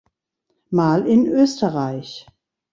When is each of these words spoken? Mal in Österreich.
Mal 0.71 1.05
in 1.05 1.27
Österreich. 1.31 2.25